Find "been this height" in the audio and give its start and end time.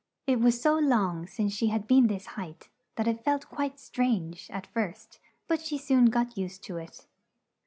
1.85-2.69